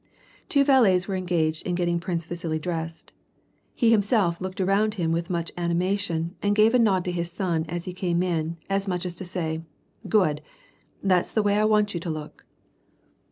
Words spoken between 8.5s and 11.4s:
as much as to say," Good, that's